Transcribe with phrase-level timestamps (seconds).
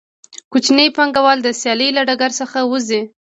[0.51, 3.01] کوچني پانګوال د سیالۍ له ډګر څخه وځي